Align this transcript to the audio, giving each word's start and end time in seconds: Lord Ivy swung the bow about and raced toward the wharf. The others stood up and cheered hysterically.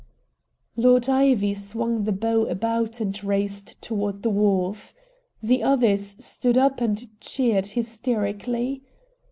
Lord 0.75 1.07
Ivy 1.09 1.53
swung 1.53 2.05
the 2.05 2.11
bow 2.11 2.47
about 2.47 2.99
and 3.01 3.23
raced 3.23 3.79
toward 3.83 4.23
the 4.23 4.31
wharf. 4.31 4.95
The 5.43 5.61
others 5.61 6.15
stood 6.17 6.57
up 6.57 6.81
and 6.81 7.05
cheered 7.21 7.67
hysterically. 7.67 8.81